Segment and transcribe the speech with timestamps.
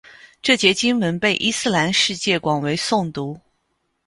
[0.41, 3.39] 这节经文被伊斯兰世界广为诵读。